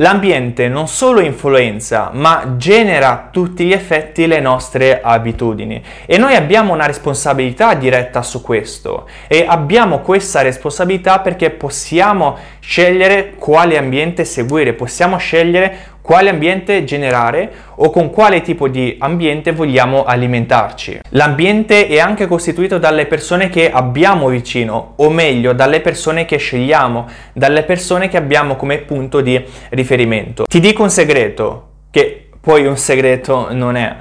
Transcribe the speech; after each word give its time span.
L'ambiente 0.00 0.68
non 0.68 0.86
solo 0.86 1.20
influenza, 1.20 2.10
ma 2.12 2.54
genera 2.56 3.30
tutti 3.32 3.64
gli 3.64 3.72
effetti 3.72 4.28
le 4.28 4.38
nostre 4.38 5.00
abitudini. 5.00 5.82
E 6.06 6.18
noi 6.18 6.36
abbiamo 6.36 6.72
una 6.72 6.86
responsabilità 6.86 7.74
diretta 7.74 8.22
su 8.22 8.40
questo. 8.40 9.08
E 9.26 9.44
abbiamo 9.48 9.98
questa 9.98 10.42
responsabilità 10.42 11.18
perché 11.18 11.50
possiamo 11.50 12.36
scegliere 12.60 13.34
quale 13.36 13.76
ambiente 13.76 14.24
seguire, 14.24 14.72
possiamo 14.72 15.16
scegliere 15.16 15.96
quale 16.08 16.30
ambiente 16.30 16.84
generare 16.84 17.52
o 17.74 17.90
con 17.90 18.08
quale 18.08 18.40
tipo 18.40 18.66
di 18.66 18.96
ambiente 18.98 19.52
vogliamo 19.52 20.04
alimentarci. 20.06 21.00
L'ambiente 21.10 21.86
è 21.86 21.98
anche 21.98 22.26
costituito 22.26 22.78
dalle 22.78 23.04
persone 23.04 23.50
che 23.50 23.70
abbiamo 23.70 24.28
vicino, 24.28 24.94
o 24.96 25.10
meglio, 25.10 25.52
dalle 25.52 25.82
persone 25.82 26.24
che 26.24 26.38
scegliamo, 26.38 27.06
dalle 27.34 27.62
persone 27.64 28.08
che 28.08 28.16
abbiamo 28.16 28.56
come 28.56 28.78
punto 28.78 29.20
di 29.20 29.38
riferimento. 29.68 30.44
Ti 30.48 30.60
dico 30.60 30.82
un 30.82 30.88
segreto, 30.88 31.72
che 31.90 32.30
poi 32.40 32.64
un 32.64 32.78
segreto 32.78 33.48
non 33.50 33.76
è. 33.76 33.94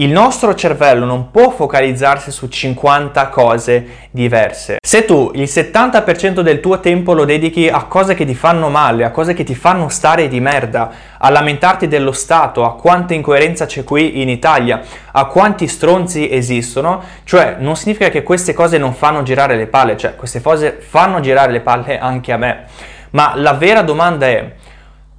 Il 0.00 0.12
nostro 0.12 0.54
cervello 0.54 1.04
non 1.04 1.32
può 1.32 1.50
focalizzarsi 1.50 2.30
su 2.30 2.46
50 2.46 3.30
cose 3.30 3.86
diverse. 4.12 4.78
Se 4.80 5.04
tu 5.04 5.32
il 5.34 5.42
70% 5.42 6.38
del 6.38 6.60
tuo 6.60 6.78
tempo 6.78 7.14
lo 7.14 7.24
dedichi 7.24 7.68
a 7.68 7.82
cose 7.82 8.14
che 8.14 8.24
ti 8.24 8.36
fanno 8.36 8.68
male, 8.68 9.02
a 9.02 9.10
cose 9.10 9.34
che 9.34 9.42
ti 9.42 9.56
fanno 9.56 9.88
stare 9.88 10.28
di 10.28 10.38
merda, 10.38 10.92
a 11.18 11.28
lamentarti 11.30 11.88
dello 11.88 12.12
Stato, 12.12 12.64
a 12.64 12.76
quanta 12.76 13.12
incoerenza 13.14 13.66
c'è 13.66 13.82
qui 13.82 14.22
in 14.22 14.28
Italia, 14.28 14.82
a 15.10 15.24
quanti 15.24 15.66
stronzi 15.66 16.30
esistono, 16.30 17.02
cioè 17.24 17.56
non 17.58 17.74
significa 17.74 18.08
che 18.08 18.22
queste 18.22 18.52
cose 18.52 18.78
non 18.78 18.94
fanno 18.94 19.24
girare 19.24 19.56
le 19.56 19.66
palle, 19.66 19.96
cioè 19.96 20.14
queste 20.14 20.40
cose 20.40 20.78
fanno 20.78 21.18
girare 21.18 21.50
le 21.50 21.60
palle 21.60 21.98
anche 21.98 22.30
a 22.30 22.36
me. 22.36 22.66
Ma 23.10 23.32
la 23.34 23.54
vera 23.54 23.82
domanda 23.82 24.28
è 24.28 24.52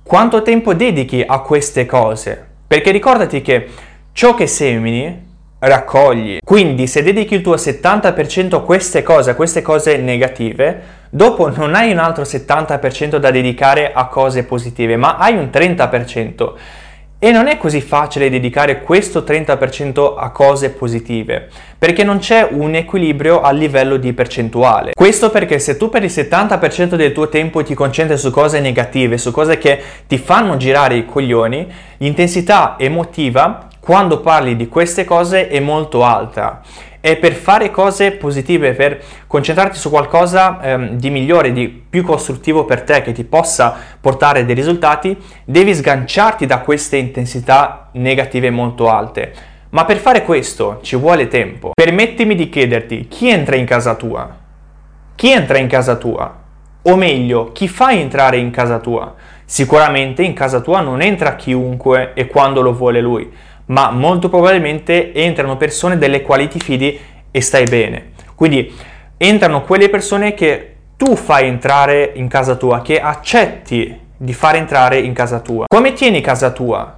quanto 0.01 0.41
tempo 0.41 0.73
dedichi 0.73 1.21
a 1.27 1.39
queste 1.39 1.85
cose? 1.85 2.45
Perché 2.65 2.91
ricordati 2.91 3.41
che 3.41 3.67
Ciò 4.11 4.33
che 4.33 4.47
semini 4.47 5.27
raccogli. 5.59 6.39
Quindi 6.43 6.87
se 6.87 7.03
dedichi 7.03 7.35
il 7.35 7.41
tuo 7.41 7.55
70% 7.55 8.55
a 8.55 8.59
queste 8.61 9.03
cose, 9.03 9.31
a 9.31 9.35
queste 9.35 9.61
cose 9.61 9.97
negative, 9.97 10.81
dopo 11.09 11.49
non 11.49 11.75
hai 11.75 11.91
un 11.91 11.99
altro 11.99 12.23
70% 12.23 13.17
da 13.17 13.31
dedicare 13.31 13.91
a 13.93 14.07
cose 14.07 14.43
positive, 14.43 14.95
ma 14.95 15.17
hai 15.17 15.35
un 15.35 15.49
30%. 15.51 16.53
E 17.21 17.31
non 17.31 17.47
è 17.47 17.57
così 17.57 17.81
facile 17.81 18.29
dedicare 18.29 18.81
questo 18.81 19.25
30% 19.27 20.15
a 20.17 20.29
cose 20.31 20.69
positive, 20.69 21.49
perché 21.77 22.05
non 22.05 22.19
c'è 22.19 22.47
un 22.49 22.75
equilibrio 22.75 23.41
a 23.41 23.51
livello 23.51 23.97
di 23.97 24.13
percentuale. 24.13 24.93
Questo 24.93 25.29
perché 25.29 25.59
se 25.59 25.75
tu 25.75 25.89
per 25.89 26.03
il 26.03 26.09
70% 26.09 26.95
del 26.95 27.11
tuo 27.11 27.27
tempo 27.27 27.61
ti 27.61 27.73
concentri 27.73 28.17
su 28.17 28.31
cose 28.31 28.61
negative, 28.61 29.17
su 29.17 29.31
cose 29.31 29.57
che 29.57 29.81
ti 30.07 30.17
fanno 30.17 30.55
girare 30.55 30.95
i 30.95 31.05
coglioni, 31.05 31.69
l'intensità 31.97 32.75
emotiva 32.77 33.68
quando 33.89 34.19
parli 34.19 34.55
di 34.55 34.67
queste 34.67 35.03
cose 35.03 35.47
è 35.47 35.59
molto 35.59 36.03
alta 36.03 36.61
e 37.01 37.15
per 37.15 37.33
fare 37.33 37.71
cose 37.71 38.11
positive, 38.11 38.73
per 38.73 39.01
concentrarti 39.25 39.79
su 39.79 39.89
qualcosa 39.89 40.61
ehm, 40.61 40.89
di 40.89 41.09
migliore, 41.09 41.51
di 41.51 41.69
più 41.89 42.03
costruttivo 42.03 42.65
per 42.65 42.83
te, 42.83 43.01
che 43.01 43.13
ti 43.13 43.23
possa 43.23 43.75
portare 43.99 44.45
dei 44.45 44.53
risultati, 44.53 45.17
devi 45.43 45.73
sganciarti 45.73 46.45
da 46.45 46.59
queste 46.59 46.97
intensità 46.97 47.89
negative 47.93 48.51
molto 48.51 48.91
alte. 48.91 49.33
Ma 49.69 49.85
per 49.85 49.97
fare 49.97 50.23
questo 50.23 50.81
ci 50.83 50.95
vuole 50.95 51.27
tempo. 51.27 51.71
Permettimi 51.73 52.35
di 52.35 52.47
chiederti, 52.47 53.07
chi 53.07 53.27
entra 53.29 53.55
in 53.55 53.65
casa 53.65 53.95
tua? 53.95 54.29
Chi 55.15 55.31
entra 55.31 55.57
in 55.57 55.67
casa 55.67 55.95
tua? 55.95 56.31
O 56.83 56.95
meglio, 56.95 57.51
chi 57.53 57.67
fa 57.67 57.91
entrare 57.91 58.37
in 58.37 58.51
casa 58.51 58.77
tua? 58.77 59.15
Sicuramente 59.45 60.21
in 60.21 60.33
casa 60.33 60.59
tua 60.59 60.81
non 60.81 61.01
entra 61.01 61.35
chiunque 61.35 62.11
e 62.13 62.27
quando 62.27 62.61
lo 62.61 62.71
vuole 62.71 63.01
lui 63.01 63.47
ma 63.69 63.91
molto 63.91 64.29
probabilmente 64.29 65.13
entrano 65.13 65.57
persone 65.57 65.97
delle 65.97 66.21
quali 66.21 66.47
ti 66.47 66.59
fidi 66.59 66.99
e 67.31 67.41
stai 67.41 67.65
bene. 67.65 68.11
Quindi 68.35 68.73
entrano 69.17 69.63
quelle 69.63 69.89
persone 69.89 70.33
che 70.33 70.75
tu 70.97 71.15
fai 71.15 71.47
entrare 71.47 72.11
in 72.15 72.27
casa 72.27 72.55
tua, 72.55 72.81
che 72.81 72.99
accetti 72.99 73.97
di 74.17 74.33
far 74.33 74.55
entrare 74.55 74.99
in 74.99 75.13
casa 75.13 75.39
tua. 75.39 75.65
Come 75.67 75.93
tieni 75.93 76.21
casa 76.21 76.51
tua? 76.51 76.97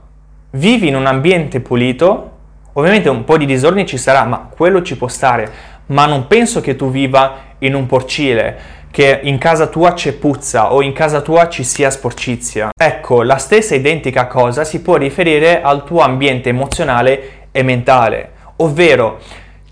Vivi 0.52 0.88
in 0.88 0.96
un 0.96 1.06
ambiente 1.06 1.59
pulito, 1.59 2.32
ovviamente 2.74 3.09
un 3.09 3.24
po' 3.24 3.38
di 3.38 3.46
disordine 3.46 3.86
ci 3.86 3.98
sarà, 3.98 4.24
ma 4.24 4.50
quello 4.50 4.82
ci 4.82 4.98
può 4.98 5.08
stare, 5.08 5.52
ma 5.88 6.06
non 6.06 6.28
penso 6.28 6.62
che 6.62 6.76
tu 6.76 6.90
viva 6.90 7.50
in 7.62 7.76
un 7.76 7.86
porcile 7.86 8.80
che 8.92 9.22
in 9.24 9.38
casa 9.38 9.68
tua 9.68 9.94
c'è 9.94 10.12
puzza 10.12 10.74
o 10.74 10.82
in 10.82 10.92
casa 10.94 11.22
tua 11.22 11.48
ci 11.48 11.64
sia 11.64 11.90
sporcizia. 11.90 12.72
Ecco, 12.78 13.24
la 13.24 13.38
stessa 13.38 13.74
identica 13.74 14.28
cosa 14.28 14.64
si 14.66 14.82
può 14.82 14.98
riferire 14.98 15.62
al 15.62 15.86
tuo 15.86 16.02
ambiente 16.02 16.50
emozionale 16.50 17.48
e 17.52 17.64
mentale, 17.64 18.32
ovvero 18.58 19.20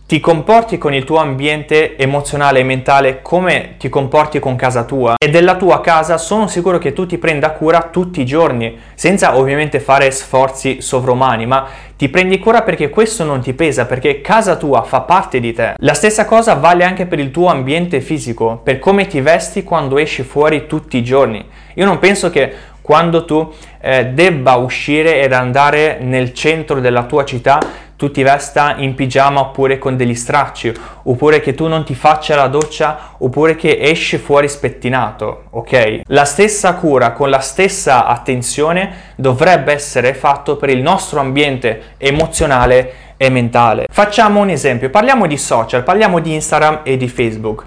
ti 0.09 0.19
comporti 0.19 0.79
con 0.79 0.95
il 0.95 1.03
tuo 1.03 1.17
ambiente 1.17 1.95
emozionale 1.95 2.61
e 2.61 2.63
mentale 2.63 3.21
come 3.21 3.75
ti 3.77 3.89
comporti 3.89 4.39
con 4.39 4.55
casa 4.55 4.83
tua 4.83 5.13
e 5.19 5.29
della 5.29 5.55
tua 5.55 5.81
casa 5.81 6.17
sono 6.17 6.47
sicuro 6.47 6.79
che 6.79 6.93
tu 6.93 7.05
ti 7.05 7.19
prenda 7.19 7.51
cura 7.51 7.89
tutti 7.91 8.19
i 8.19 8.25
giorni, 8.25 8.75
senza 8.95 9.37
ovviamente 9.37 9.79
fare 9.79 10.09
sforzi 10.09 10.81
sovrumani, 10.81 11.45
ma 11.45 11.67
ti 11.95 12.09
prendi 12.09 12.39
cura 12.39 12.63
perché 12.63 12.89
questo 12.89 13.23
non 13.23 13.41
ti 13.41 13.53
pesa, 13.53 13.85
perché 13.85 14.21
casa 14.21 14.55
tua 14.55 14.81
fa 14.81 15.01
parte 15.01 15.39
di 15.39 15.53
te. 15.53 15.73
La 15.77 15.93
stessa 15.93 16.25
cosa 16.25 16.55
vale 16.55 16.85
anche 16.85 17.05
per 17.05 17.19
il 17.19 17.29
tuo 17.29 17.49
ambiente 17.49 18.01
fisico, 18.01 18.61
per 18.63 18.79
come 18.79 19.05
ti 19.05 19.21
vesti 19.21 19.63
quando 19.63 19.99
esci 19.99 20.23
fuori 20.23 20.65
tutti 20.65 20.97
i 20.97 21.03
giorni. 21.03 21.45
Io 21.75 21.85
non 21.85 21.99
penso 21.99 22.29
che 22.29 22.51
quando 22.89 23.23
tu 23.23 23.53
eh, 23.79 24.07
debba 24.07 24.55
uscire 24.55 25.21
ed 25.21 25.31
andare 25.31 25.99
nel 26.01 26.33
centro 26.33 26.79
della 26.79 27.03
tua 27.03 27.23
città 27.23 27.59
tu 27.95 28.09
ti 28.09 28.23
vesta 28.23 28.77
in 28.77 28.95
pigiama 28.95 29.41
oppure 29.41 29.77
con 29.77 29.95
degli 29.95 30.15
stracci, 30.15 30.73
oppure 31.03 31.39
che 31.39 31.53
tu 31.53 31.67
non 31.67 31.83
ti 31.83 31.93
faccia 31.93 32.35
la 32.35 32.47
doccia, 32.47 33.13
oppure 33.19 33.55
che 33.55 33.77
esci 33.79 34.17
fuori 34.17 34.49
spettinato, 34.49 35.43
ok? 35.51 35.99
La 36.05 36.25
stessa 36.25 36.73
cura 36.73 37.11
con 37.11 37.29
la 37.29 37.41
stessa 37.41 38.07
attenzione 38.07 39.11
dovrebbe 39.17 39.71
essere 39.71 40.15
fatto 40.15 40.57
per 40.57 40.69
il 40.69 40.81
nostro 40.81 41.19
ambiente 41.19 41.93
emozionale 41.97 42.93
e 43.17 43.29
mentale. 43.29 43.85
Facciamo 43.91 44.39
un 44.39 44.49
esempio, 44.49 44.89
parliamo 44.89 45.27
di 45.27 45.37
social, 45.37 45.83
parliamo 45.83 46.19
di 46.21 46.33
Instagram 46.33 46.79
e 46.81 46.97
di 46.97 47.07
Facebook. 47.07 47.65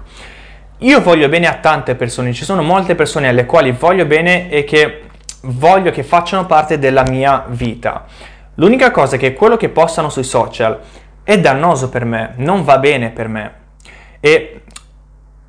Io 0.79 0.99
voglio 0.99 1.29
bene 1.29 1.47
a 1.47 1.53
tante 1.61 1.95
persone, 1.95 2.33
ci 2.33 2.43
sono 2.43 2.61
molte 2.61 2.93
persone 2.93 3.29
alle 3.29 3.45
quali 3.45 3.71
voglio 3.71 4.05
bene 4.05 4.49
e 4.49 4.65
che 4.65 5.03
voglio 5.43 5.91
che 5.91 6.03
facciano 6.03 6.45
parte 6.45 6.79
della 6.79 7.03
mia 7.03 7.45
vita. 7.47 8.05
L'unica 8.55 8.91
cosa 8.91 9.15
è 9.15 9.19
che 9.19 9.33
quello 9.33 9.57
che 9.57 9.69
postano 9.69 10.09
sui 10.09 10.23
social 10.23 10.79
è 11.23 11.39
dannoso 11.39 11.89
per 11.89 12.05
me, 12.05 12.33
non 12.37 12.63
va 12.63 12.77
bene 12.77 13.09
per 13.09 13.27
me. 13.27 13.53
E 14.19 14.61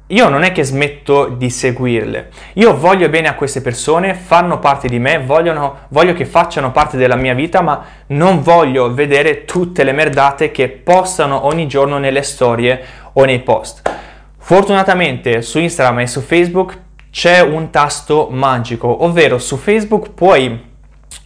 io 0.09 0.29
non 0.29 0.43
è 0.43 0.53
che 0.53 0.65
smetto 0.65 1.29
di 1.29 1.49
seguirle, 1.49 2.31
io 2.55 2.77
voglio 2.77 3.09
bene 3.09 3.29
a 3.29 3.35
queste 3.35 3.63
persone, 3.63 4.15
fanno 4.15 4.59
parte 4.59 4.87
di 4.87 4.99
me, 4.99 5.19
vogliono, 5.19 5.87
voglio 5.89 6.13
che 6.13 6.27
facciano 6.27 6.73
parte 6.73 6.97
della 6.97 7.17
mia 7.17 7.35
vita, 7.35 7.63
ma 7.63 7.83
non 8.09 8.43
voglio 8.43 8.93
vedere 8.93 9.45
tutte 9.45 9.83
le 9.83 9.93
merdate 9.93 10.51
che 10.51 10.69
postano 10.69 11.47
ogni 11.47 11.67
giorno 11.67 11.99
nelle 11.99 12.23
storie 12.23 12.85
o 13.15 13.25
nei 13.25 13.41
post. 13.41 13.91
Fortunatamente 14.39 15.41
su 15.41 15.59
Instagram 15.59 16.01
e 16.01 16.07
su 16.07 16.21
Facebook 16.21 16.79
c'è 17.15 17.41
un 17.41 17.71
tasto 17.71 18.27
magico, 18.29 19.05
ovvero 19.05 19.39
su 19.39 19.57
Facebook 19.57 20.11
puoi 20.15 20.73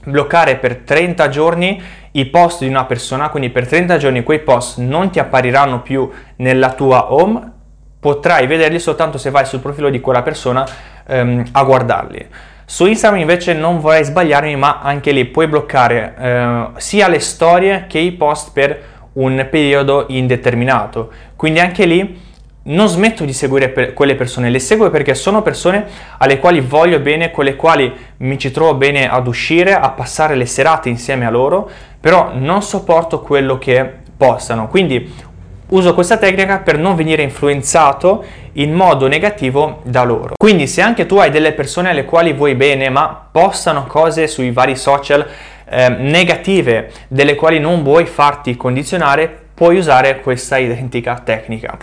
bloccare 0.05 0.57
per 0.57 0.83
30 0.85 1.29
giorni 1.31 1.83
i 2.11 2.27
post 2.27 2.61
di 2.61 2.69
una 2.69 2.85
persona, 2.85 3.31
quindi 3.31 3.49
per 3.49 3.67
30 3.67 3.97
giorni 3.97 4.23
quei 4.23 4.41
post 4.41 4.81
non 4.81 5.09
ti 5.09 5.19
appariranno 5.19 5.81
più 5.81 6.07
nella 6.37 6.73
tua 6.75 7.11
home, 7.15 7.53
potrai 7.99 8.47
vederli 8.47 8.79
soltanto 8.79 9.17
se 9.17 9.31
vai 9.31 9.47
sul 9.47 9.61
profilo 9.61 9.89
di 9.89 9.99
quella 9.99 10.21
persona 10.21 10.69
ehm, 11.07 11.47
a 11.53 11.63
guardarli. 11.63 12.27
Su 12.67 12.85
Instagram 12.85 13.21
invece 13.21 13.55
non 13.55 13.81
vorrei 13.81 14.05
sbagliarmi, 14.05 14.57
ma 14.57 14.81
anche 14.83 15.11
lì 15.11 15.25
puoi 15.25 15.47
bloccare 15.47 16.15
eh, 16.19 16.67
sia 16.77 17.09
le 17.09 17.19
storie 17.19 17.87
che 17.89 17.99
i 17.99 18.13
post 18.13 18.53
per 18.53 18.79
un 19.15 19.49
periodo 19.51 20.05
indeterminato. 20.09 21.11
Quindi 21.35 21.61
anche 21.61 21.87
lì 21.87 22.27
non 22.69 22.89
smetto 22.89 23.25
di 23.25 23.33
seguire 23.33 23.69
per 23.69 23.93
quelle 23.93 24.15
persone, 24.15 24.51
le 24.51 24.59
seguo 24.59 24.91
perché 24.91 25.15
sono 25.15 25.43
persone 25.43 25.87
alle 26.19 26.39
quali 26.39 26.61
voglio 26.61 26.99
bene, 26.99 27.31
con 27.31 27.45
le 27.45 27.57
quali 27.57 27.93
mi 28.19 28.39
ci 28.39 28.51
trovo 28.51 28.75
bene 28.75 29.09
ad 29.09 29.27
uscire, 29.27 29.75
a 29.75 29.91
passare 29.91 30.35
le 30.35 30.47
serate 30.47 30.89
insieme 30.89 31.27
a 31.27 31.31
loro, 31.31 31.69
però 32.01 32.33
non 32.35 32.63
sopporto 32.63 33.21
quello 33.21 33.59
che 33.59 33.91
postano. 34.17 34.69
Quindi 34.69 35.27
uso 35.69 35.95
questa 35.95 36.17
tecnica 36.17 36.59
per 36.59 36.79
non 36.79 36.97
venire 36.97 37.23
influenzato 37.23 38.25
in 38.55 38.73
modo 38.73 39.07
negativo 39.07 39.81
da 39.85 40.05
loro. 40.05 40.35
Quindi 40.37 40.67
se 40.67 40.81
anche 40.83 41.07
tu 41.07 41.17
hai 41.17 41.31
delle 41.31 41.53
persone 41.53 41.91
alle 41.91 42.05
quali 42.05 42.33
vuoi 42.33 42.55
bene, 42.55 42.89
ma 42.89 43.29
postano 43.31 43.87
cose 43.87 44.27
sui 44.27 44.51
vari 44.51 44.77
social 44.77 45.27
eh, 45.69 45.89
negative, 45.89 46.91
delle 47.09 47.35
quali 47.35 47.59
non 47.59 47.83
vuoi 47.83 48.07
farti 48.07 48.57
condizionare, 48.57 49.48
puoi 49.59 49.77
usare 49.77 50.21
questa 50.21 50.57
identica 50.57 51.19
tecnica. 51.19 51.77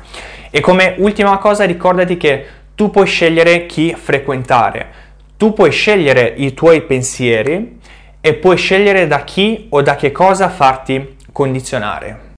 E 0.50 0.62
come 0.62 0.96
ultima 1.00 1.38
cosa 1.40 1.66
ricordati 1.66 2.16
che 2.16 2.46
tu 2.74 2.90
puoi 2.90 3.06
scegliere 3.06 3.66
chi 3.66 3.94
frequentare. 3.94 5.04
Tu 5.36 5.52
puoi 5.52 5.72
scegliere 5.72 6.34
i 6.38 6.54
tuoi 6.54 6.84
pensieri 6.84 7.80
e 8.22 8.34
puoi 8.36 8.56
scegliere 8.56 9.08
da 9.08 9.26
chi 9.26 9.68
o 9.72 9.82
da 9.82 9.98
che 9.98 10.14
cosa 10.14 10.48
farti 10.48 11.18
condizionare. 11.34 12.26